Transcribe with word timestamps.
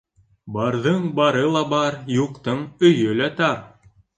Барҙың 0.55 1.03
бары 1.19 1.43
ла 1.57 1.63
бар, 1.75 1.99
юҡтың 2.17 2.65
өйө 2.91 3.15
лә 3.21 3.33
тар. 3.43 3.63